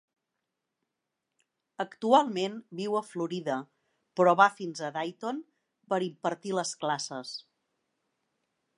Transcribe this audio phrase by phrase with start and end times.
[1.83, 3.59] Actualment viu a Flòrida,
[4.21, 5.45] però va fins a Dayton
[5.93, 7.39] per impartir les classes.